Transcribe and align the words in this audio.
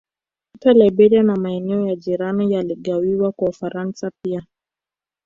Hata 0.53 0.73
Liberia 0.73 1.23
na 1.23 1.35
maeneo 1.35 1.87
ya 1.87 1.95
jirani 1.95 2.53
yaligawiwa 2.53 3.31
kwa 3.31 3.49
Ufaransa 3.49 4.11
pia 4.23 4.45